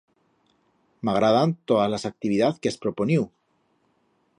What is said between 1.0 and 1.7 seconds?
M'agradan